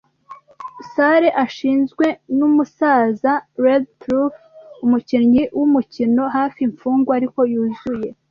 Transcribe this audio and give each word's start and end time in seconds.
salle 0.95 1.29
ashinzwe 1.45 2.05
numusaza 2.37 3.31
Redruth, 3.65 4.35
umukinyi 4.85 5.43
wumukino, 5.57 6.23
hafi 6.35 6.59
imfungwa, 6.67 7.11
ariko 7.19 7.39
yuzuye 7.53 8.09